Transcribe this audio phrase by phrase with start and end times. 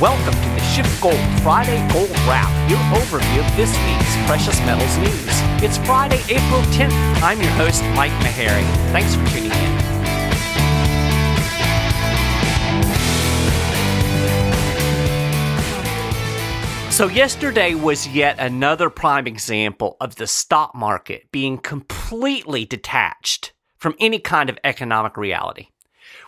[0.00, 5.40] Welcome to the SchiffGold Friday Gold Wrap, your overview of this week's precious metals news.
[5.64, 6.92] It's Friday, April 10th.
[7.22, 8.62] I'm your host, Mike Maharrey.
[8.92, 9.80] Thanks for tuning in.
[16.92, 23.94] So, yesterday was yet another prime example of the stock market being completely detached from
[23.98, 25.68] any kind of economic reality.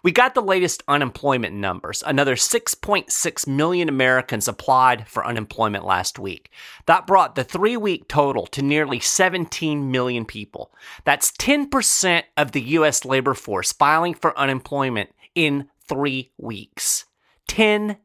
[0.03, 2.03] We got the latest unemployment numbers.
[2.07, 6.51] Another 6.6 million Americans applied for unemployment last week.
[6.87, 10.73] That brought the three week total to nearly 17 million people.
[11.05, 13.05] That's 10% of the U.S.
[13.05, 17.07] labor force filing for unemployment in three weeks.
[17.49, 17.97] 10%.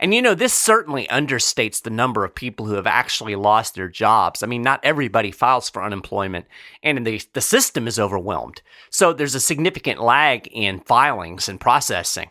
[0.00, 3.88] And you know, this certainly understates the number of people who have actually lost their
[3.88, 4.42] jobs.
[4.42, 6.46] I mean, not everybody files for unemployment,
[6.82, 8.62] and the, the system is overwhelmed.
[8.90, 12.30] So there's a significant lag in filings and processing.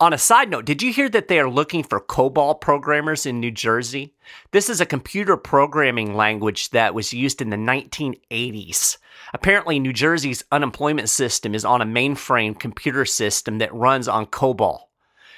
[0.00, 3.38] On a side note, did you hear that they are looking for COBOL programmers in
[3.38, 4.12] New Jersey?
[4.50, 8.98] This is a computer programming language that was used in the 1980s.
[9.32, 14.80] Apparently, New Jersey's unemployment system is on a mainframe computer system that runs on COBOL.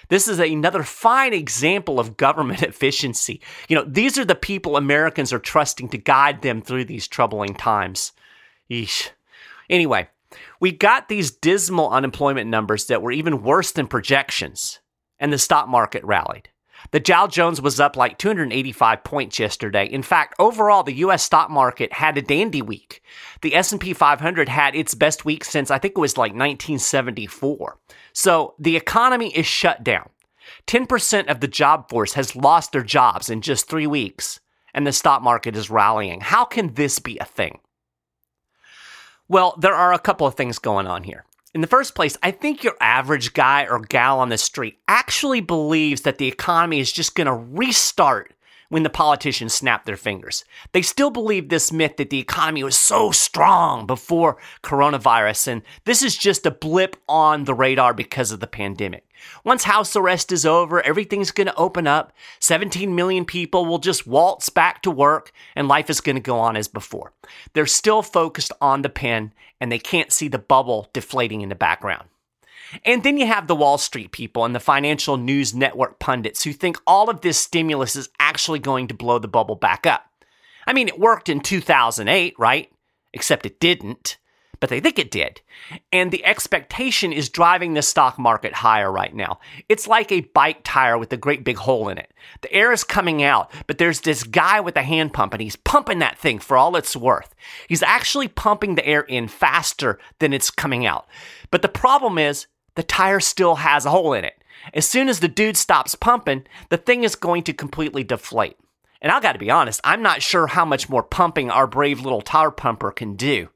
[0.09, 3.41] This is another fine example of government efficiency.
[3.69, 7.55] You know, these are the people Americans are trusting to guide them through these troubling
[7.55, 8.13] times.
[8.71, 9.11] Yeesh.
[9.69, 10.09] Anyway,
[10.61, 14.81] we got these dismal unemployment numbers that were even worse than projections,
[15.19, 16.51] and the stock market rallied.
[16.93, 19.87] The Dow Jones was up like 285 points yesterday.
[19.87, 23.03] In fact, overall the US stock market had a dandy week.
[23.43, 27.79] The S&P 500 had its best week since I think it was like 1974.
[28.19, 30.09] So, the economy is shut down.
[30.69, 34.41] 10% of the job force has lost their jobs in just 3 weeks,
[34.73, 36.23] and the stock market is rallying.
[36.23, 37.59] How can this be a thing?
[39.29, 41.27] Well, there are a couple of things going on here.
[41.53, 45.43] In the first place, I think your average guy or gal on the street actually
[45.43, 48.33] believes that the economy is just going to restart
[48.69, 50.45] when the politicians snap their fingers.
[50.73, 56.03] They still believe this myth that the economy was so strong before coronavirus, and this
[56.03, 59.05] is just a blip on the radar because of the pandemic.
[59.45, 62.13] Once house arrest is over, everything's going to open up.
[62.41, 66.39] 17 million people will just waltz back to work, and life is going to go
[66.39, 67.13] on as before.
[67.53, 71.55] They're still focused on the pen, and they can't see the bubble deflating in the
[71.55, 72.09] background.
[72.85, 76.53] And then you have the Wall Street people and the financial news network pundits who
[76.53, 80.05] think all of this stimulus is actually going to blow the bubble back up.
[80.67, 82.71] I mean, it worked in 2008, right?
[83.13, 84.19] Except it didn't
[84.61, 85.41] but they think it did.
[85.93, 89.39] And the expectation is driving the stock market higher right now.
[89.69, 92.13] It's like a bike tire with a great big hole in it.
[92.41, 95.57] The air is coming out, but there's this guy with a hand pump and he's
[95.57, 97.35] pumping that thing for all it's worth.
[97.69, 101.07] He's actually pumping the air in faster than it's coming out.
[101.51, 104.43] But the problem is the tire still has a hole in it.
[104.73, 108.57] As soon as the dude stops pumping, the thing is going to completely deflate.
[109.03, 112.23] And I gotta be honest, I'm not sure how much more pumping our brave little
[112.23, 113.49] tire pumper can do.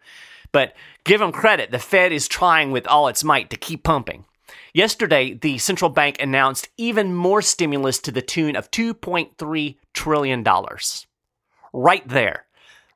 [0.52, 4.24] But give them credit, the Fed is trying with all its might to keep pumping.
[4.72, 10.46] Yesterday, the central bank announced even more stimulus to the tune of $2.3 trillion.
[11.72, 12.46] Right there.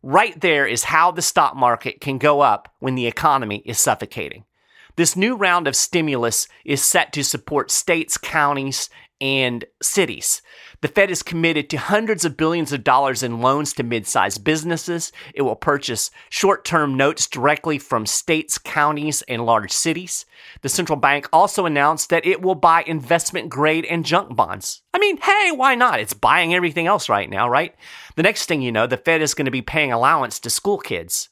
[0.02, 4.44] Right there is how the stock market can go up when the economy is suffocating.
[4.96, 8.88] This new round of stimulus is set to support states, counties,
[9.20, 10.40] and cities.
[10.82, 14.44] The Fed is committed to hundreds of billions of dollars in loans to mid sized
[14.44, 15.10] businesses.
[15.34, 20.26] It will purchase short term notes directly from states, counties, and large cities.
[20.60, 24.82] The central bank also announced that it will buy investment grade and junk bonds.
[24.92, 26.00] I mean, hey, why not?
[26.00, 27.74] It's buying everything else right now, right?
[28.16, 30.78] The next thing you know, the Fed is going to be paying allowance to school
[30.78, 31.30] kids.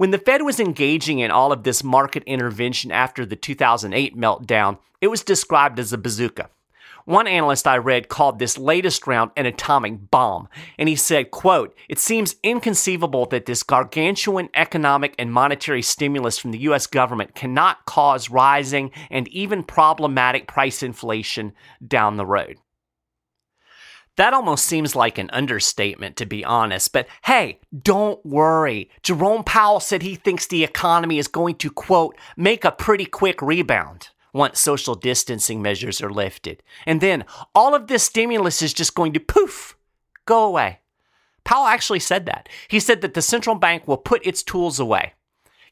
[0.00, 4.78] When the Fed was engaging in all of this market intervention after the 2008 meltdown,
[5.02, 6.48] it was described as a bazooka.
[7.04, 11.76] One analyst I read called this latest round an atomic bomb, and he said, quote,
[11.86, 17.84] "It seems inconceivable that this gargantuan economic and monetary stimulus from the US government cannot
[17.84, 21.52] cause rising and even problematic price inflation
[21.86, 22.56] down the road."
[24.16, 26.92] That almost seems like an understatement, to be honest.
[26.92, 28.90] But hey, don't worry.
[29.02, 33.40] Jerome Powell said he thinks the economy is going to, quote, make a pretty quick
[33.40, 36.62] rebound once social distancing measures are lifted.
[36.86, 37.24] And then
[37.54, 39.76] all of this stimulus is just going to poof,
[40.26, 40.80] go away.
[41.44, 42.48] Powell actually said that.
[42.68, 45.14] He said that the central bank will put its tools away.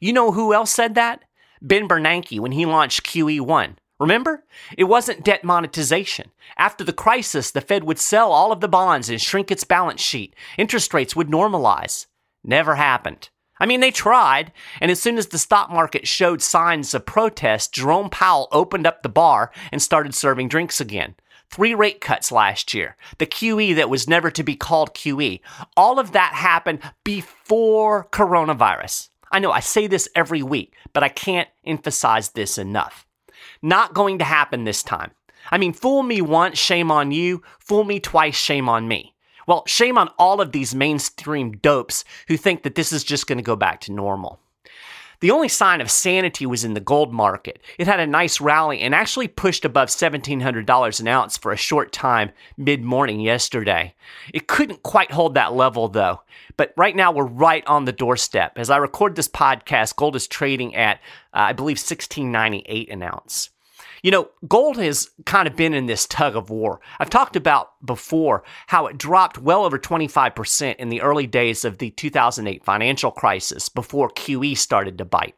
[0.01, 1.23] You know who else said that?
[1.61, 3.75] Ben Bernanke when he launched QE1.
[3.99, 4.45] Remember?
[4.77, 6.31] It wasn't debt monetization.
[6.57, 10.01] After the crisis, the Fed would sell all of the bonds and shrink its balance
[10.01, 10.33] sheet.
[10.57, 12.05] Interest rates would normalize.
[12.43, 13.29] Never happened.
[13.59, 17.73] I mean, they tried, and as soon as the stock market showed signs of protest,
[17.73, 21.15] Jerome Powell opened up the bar and started serving drinks again.
[21.51, 25.41] Three rate cuts last year, the QE that was never to be called QE.
[25.75, 29.09] All of that happened before coronavirus.
[29.31, 33.05] I know I say this every week, but I can't emphasize this enough.
[33.61, 35.11] Not going to happen this time.
[35.51, 37.41] I mean, fool me once, shame on you.
[37.59, 39.15] Fool me twice, shame on me.
[39.47, 43.39] Well, shame on all of these mainstream dopes who think that this is just going
[43.39, 44.39] to go back to normal.
[45.21, 47.59] The only sign of sanity was in the gold market.
[47.77, 51.91] It had a nice rally and actually pushed above $1,700 an ounce for a short
[51.91, 53.95] time mid morning yesterday.
[54.33, 56.21] It couldn't quite hold that level though,
[56.55, 58.57] but right now we're right on the doorstep.
[58.57, 60.97] As I record this podcast, gold is trading at,
[61.33, 63.49] uh, I believe, 1698 an ounce.
[64.01, 66.79] You know, gold has kind of been in this tug of war.
[66.99, 71.77] I've talked about before how it dropped well over 25% in the early days of
[71.77, 75.35] the 2008 financial crisis before QE started to bite.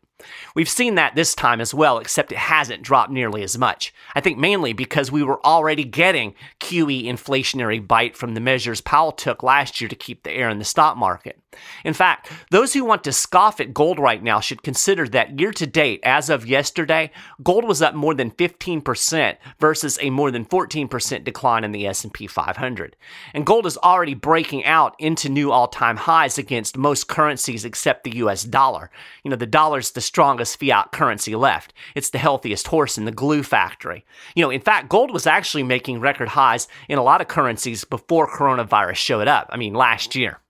[0.56, 3.94] We've seen that this time as well, except it hasn't dropped nearly as much.
[4.16, 9.12] I think mainly because we were already getting QE inflationary bite from the measures Powell
[9.12, 11.38] took last year to keep the air in the stock market.
[11.84, 15.52] In fact, those who want to scoff at gold right now should consider that year
[15.52, 17.12] to date, as of yesterday,
[17.44, 22.28] gold was up more than 15% versus a more than 14% decline in the S&P
[22.28, 22.96] 500.
[23.34, 28.18] And gold is already breaking out into new all-time highs against most currencies except the
[28.18, 28.90] US dollar.
[29.24, 31.74] You know, the dollar's the strongest fiat currency left.
[31.96, 34.04] It's the healthiest horse in the glue factory.
[34.36, 37.86] You know, in fact, gold was actually making record highs in a lot of currencies
[37.86, 39.48] before coronavirus showed up.
[39.54, 40.42] I mean, last year.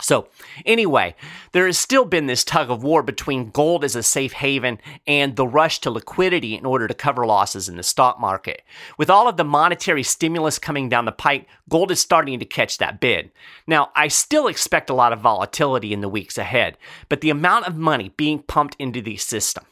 [0.00, 0.26] So,
[0.66, 1.14] anyway,
[1.52, 5.36] there has still been this tug of war between gold as a safe haven and
[5.36, 8.62] the rush to liquidity in order to cover losses in the stock market.
[8.98, 12.78] With all of the monetary stimulus coming down the pike, gold is starting to catch
[12.78, 13.30] that bid.
[13.68, 16.76] Now, I still expect a lot of volatility in the weeks ahead,
[17.08, 19.64] but the amount of money being pumped into the system,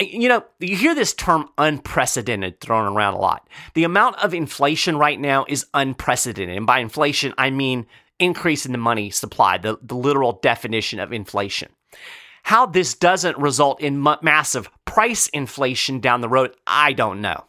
[0.00, 3.48] you know, you hear this term unprecedented thrown around a lot.
[3.74, 6.56] The amount of inflation right now is unprecedented.
[6.56, 7.86] And by inflation, I mean
[8.18, 11.70] increase in the money supply, the, the literal definition of inflation.
[12.44, 17.44] How this doesn't result in m- massive price inflation down the road, I don't know.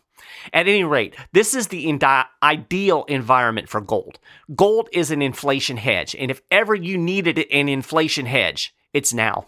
[0.54, 2.06] At any rate, this is the indi-
[2.42, 4.20] ideal environment for gold.
[4.56, 9.48] Gold is an inflation hedge, and if ever you needed an inflation hedge, it's now.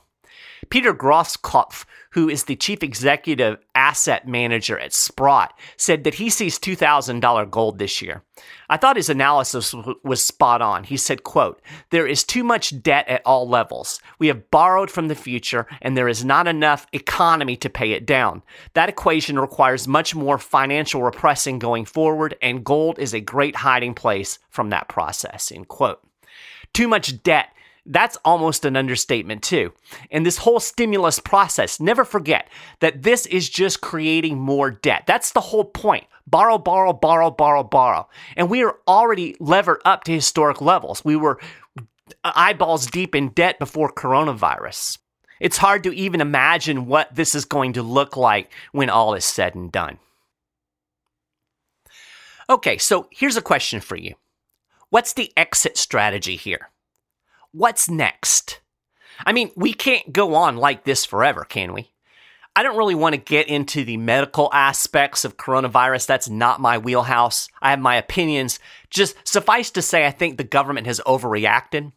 [0.69, 6.59] Peter Grosskopf, who is the chief executive asset manager at Sprott, said that he sees
[6.59, 8.23] $2,000 gold this year.
[8.69, 9.73] I thought his analysis
[10.03, 10.83] was spot on.
[10.83, 14.01] He said, quote, there is too much debt at all levels.
[14.19, 18.05] We have borrowed from the future and there is not enough economy to pay it
[18.05, 18.43] down.
[18.73, 23.93] That equation requires much more financial repressing going forward and gold is a great hiding
[23.93, 26.01] place from that process, end quote.
[26.73, 27.49] Too much debt
[27.85, 29.73] that's almost an understatement, too.
[30.11, 32.49] And this whole stimulus process, never forget
[32.79, 35.03] that this is just creating more debt.
[35.07, 36.05] That's the whole point.
[36.27, 38.07] Borrow, borrow, borrow, borrow, borrow.
[38.37, 41.03] And we are already levered up to historic levels.
[41.03, 41.39] We were
[42.23, 44.97] eyeballs deep in debt before coronavirus.
[45.39, 49.25] It's hard to even imagine what this is going to look like when all is
[49.25, 49.97] said and done.
[52.47, 54.15] Okay, so here's a question for you
[54.89, 56.69] What's the exit strategy here?
[57.51, 58.59] What's next?
[59.25, 61.91] I mean, we can't go on like this forever, can we?
[62.55, 66.05] I don't really want to get into the medical aspects of coronavirus.
[66.05, 67.47] That's not my wheelhouse.
[67.61, 68.59] I have my opinions.
[68.89, 71.93] Just suffice to say, I think the government has overreacted.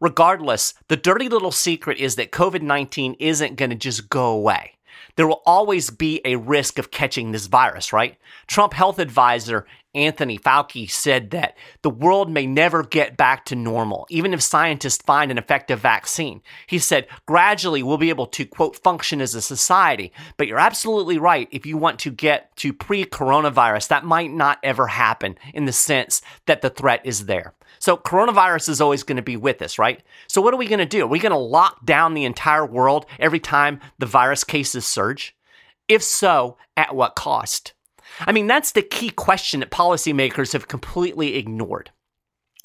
[0.00, 4.78] Regardless, the dirty little secret is that COVID 19 isn't going to just go away.
[5.16, 8.16] There will always be a risk of catching this virus, right?
[8.46, 14.06] Trump health advisor Anthony Fauci said that the world may never get back to normal,
[14.08, 16.42] even if scientists find an effective vaccine.
[16.68, 20.12] He said, gradually we'll be able to, quote, function as a society.
[20.36, 21.48] But you're absolutely right.
[21.50, 25.72] If you want to get to pre coronavirus, that might not ever happen in the
[25.72, 27.54] sense that the threat is there.
[27.80, 30.02] So coronavirus is always going to be with us, right?
[30.28, 31.04] So what are we going to do?
[31.04, 35.34] Are we going to lock down the entire world every time the virus cases surge?
[35.88, 37.72] If so, at what cost?
[38.20, 41.90] I mean, that's the key question that policymakers have completely ignored.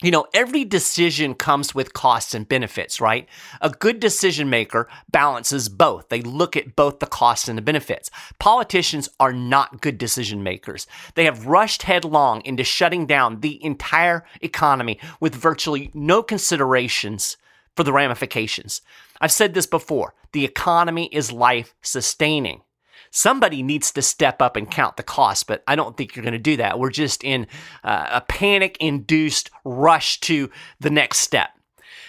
[0.02, 3.30] You know, every decision comes with costs and benefits, right?
[3.62, 6.10] A good decision maker balances both.
[6.10, 8.12] They look at both the costs and the benefits.
[8.38, 10.86] Politicians are not good decision makers.
[11.16, 17.38] They have rushed headlong into shutting down the entire economy with virtually no considerations
[17.78, 18.82] for the ramifications.
[19.22, 22.64] I've said this before the economy is life sustaining
[23.16, 26.34] somebody needs to step up and count the cost, but I don't think you're going
[26.34, 26.78] to do that.
[26.78, 27.48] We're just in
[27.82, 30.50] uh, a panic induced rush to
[30.82, 31.52] the next step.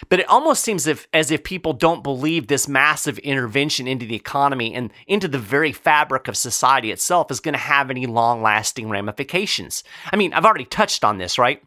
[0.08, 4.16] But it almost seems if, as if people don't believe this massive intervention into the
[4.16, 8.42] economy and into the very fabric of society itself is going to have any long
[8.42, 9.84] lasting ramifications.
[10.12, 11.62] I mean, I've already touched on this, right?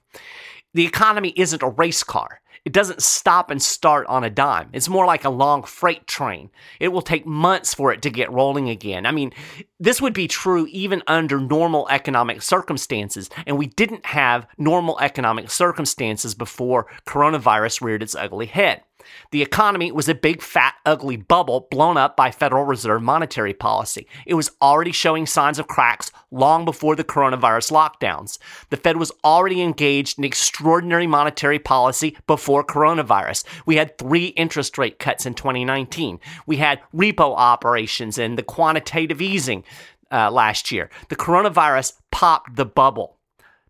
[0.74, 2.42] The economy isn't a race car.
[2.66, 4.70] It doesn't stop and start on a dime.
[4.74, 6.50] It's more like a long freight train.
[6.80, 9.06] It will take months for it to get rolling again.
[9.06, 9.34] I mean,
[9.80, 15.52] this would be true even under normal economic circumstances, and we didn't have normal economic
[15.52, 18.84] circumstances before coronavirus reared its ugly head.
[19.32, 24.08] The economy was a big, fat, ugly bubble blown up by Federal Reserve monetary policy.
[24.26, 28.38] It was already showing signs of cracks long before the coronavirus lockdowns.
[28.70, 33.44] The Fed was already engaged in extraordinary monetary policy before coronavirus.
[33.66, 36.20] We had three interest rate cuts in 2019.
[36.46, 39.64] We had repo operations and the quantitative easing
[40.12, 40.90] uh, last year.
[41.10, 43.16] The coronavirus popped the bubble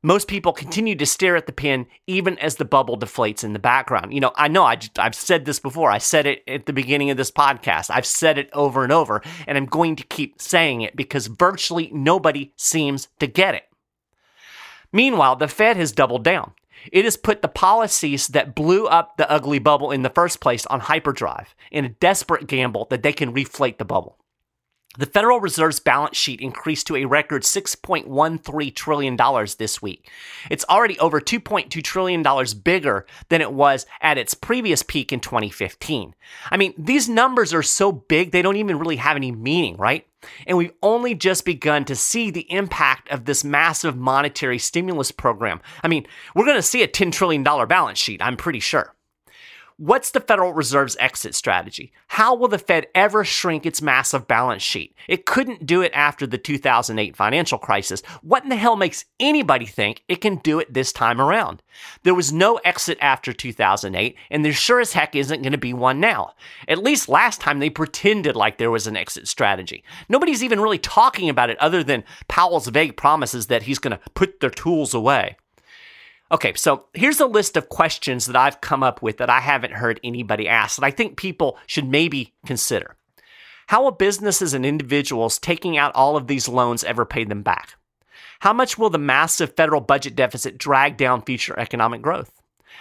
[0.02, 3.60] most people continue to stare at the pin even as the bubble deflates in the
[3.60, 4.14] background.
[4.14, 5.92] You know, I know I, have said this before.
[5.92, 7.90] I said it at the beginning of this podcast.
[7.90, 11.90] I've said it over and over, and I'm going to keep saying it because virtually
[11.94, 13.64] nobody seems to get it.
[14.92, 16.54] Meanwhile, the Fed has doubled down.
[16.92, 20.66] It has put the policies that blew up the ugly bubble in the first place
[20.68, 24.18] on hyperdrive in a desperate gamble that they can reflate the bubble.
[24.98, 29.18] The Federal Reserve's balance sheet increased to a record $6.13 trillion
[29.60, 30.10] this week.
[30.50, 32.26] It's already over $2.2 trillion
[32.64, 36.16] bigger than it was at its previous peak in 2015.
[36.50, 40.08] I mean, these numbers are so big, they don't even really have any meaning, right?
[40.48, 45.62] And we've only just begun to see the impact of this massive monetary stimulus program.
[45.84, 48.96] I mean, we're going to see a $10 trillion balance sheet, I'm pretty sure.
[49.82, 51.94] What's the Federal Reserve's exit strategy?
[52.10, 54.94] How will the Fed ever shrink its massive balance sheet?
[55.08, 58.02] It couldn't do it after the 2008 financial crisis.
[58.22, 61.64] What in the hell makes anybody think it can do it this time around?
[62.04, 65.72] There was no exit after 2008, and there sure as heck isn't going to be
[65.72, 66.34] one now.
[66.68, 69.86] At least last time they pretended like there was an exit strategy.
[70.10, 74.10] Nobody's even really talking about it other than Powell's vague promises that he's going to
[74.14, 75.38] put their tools away.
[76.32, 79.74] Okay, so here's a list of questions that I've come up with that I haven't
[79.74, 82.96] heard anybody ask that I think people should maybe consider.
[83.68, 87.76] How will businesses and individuals taking out all of these loans ever pay them back?
[88.42, 92.32] How much will the massive federal budget deficit drag down future economic growth?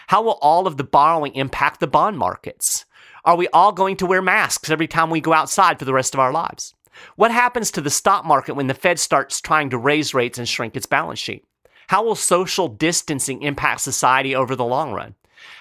[0.08, 2.84] How will all of the borrowing impact the bond markets?
[3.24, 6.12] Are we all going to wear masks every time we go outside for the rest
[6.12, 6.74] of our lives?
[7.16, 10.48] What happens to the stock market when the Fed starts trying to raise rates and
[10.48, 11.44] shrink its balance sheet?
[11.88, 15.14] How will social distancing impact society over the long run?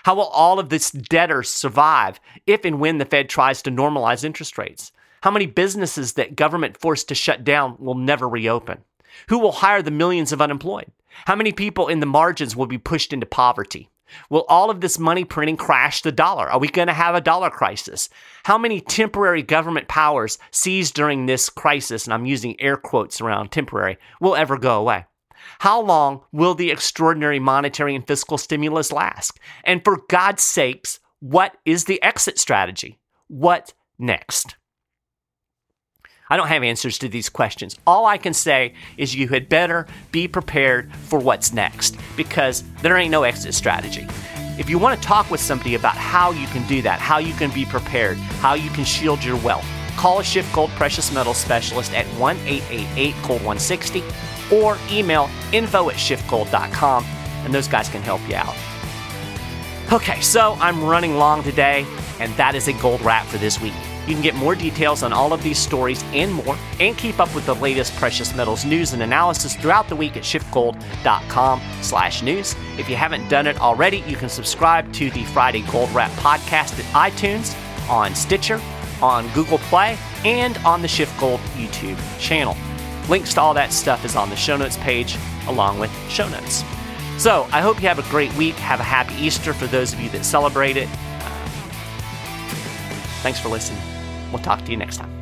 [0.04, 4.26] How will all of this debtors survive if and when the Fed tries to normalize
[4.26, 4.92] interest rates?
[5.24, 8.80] How many businesses that government forced to shut down will never reopen?
[9.30, 10.92] Who will hire the millions of unemployed?
[11.26, 13.90] How many people in the margins will be pushed into poverty?
[14.30, 16.50] Will all of this money printing crash the dollar?
[16.50, 18.10] Are we going to have a dollar crisis?
[18.44, 23.52] How many temporary government powers seized during this crisis, and I'm using air quotes around
[23.52, 25.06] temporary, will ever go away?
[25.60, 29.40] How long will the extraordinary monetary and fiscal stimulus last?
[29.64, 33.00] And for God's sakes, what is the exit strategy?
[33.28, 34.56] What next?
[36.30, 37.78] I don't have answers to these questions.
[37.88, 42.98] All I can say is you had better be prepared for what's next because there
[42.98, 44.06] ain't no exit strategy.
[44.60, 47.34] If you want to talk with somebody about how you can do that, how you
[47.36, 49.66] can be prepared, how you can shield your wealth,
[49.98, 54.04] call a Gold Precious Metals specialist at 1 888 Gold 160
[54.52, 57.04] or email info at schiffgold.com
[57.44, 58.56] and those guys can help you out.
[59.92, 61.86] Okay, so I'm running long today,
[62.20, 63.72] and that is a gold wrap for this week.
[64.06, 67.34] You can get more details on all of these stories and more, and keep up
[67.34, 72.56] with the latest precious metals news and analysis throughout the week at schiffgold.com/news.
[72.78, 76.78] If you haven't done it already, you can subscribe to the Friday Gold Wrap podcast
[76.80, 77.56] at iTunes,
[77.90, 78.60] on Stitcher,
[79.02, 82.56] on Google Play, and on the SchiffGold YouTube channel.
[83.10, 86.64] Links to all that stuff is on the show notes page, along with show notes.
[87.18, 88.56] So I hope you have a great week.
[88.56, 90.88] Have a happy Easter for those of you that celebrate it.
[90.90, 91.48] Uh,
[93.24, 93.82] thanks for listening.
[94.32, 95.17] We'll talk to you next time.